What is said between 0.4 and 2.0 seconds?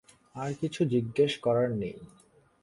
আর কিছু জিজ্ঞেস করার নেই।